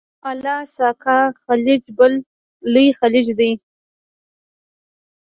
الاسکا 0.29 1.19
خلیج 1.43 1.83
بل 1.97 2.13
لوی 2.73 2.87
خلیج 2.99 3.27
دی. 3.39 3.51